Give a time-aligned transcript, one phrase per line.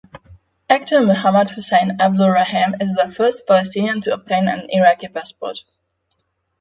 [0.67, 5.59] Actor Muhammad Hussein Abdul Rahim is the first Palestinian to obtain an Iraqi passport.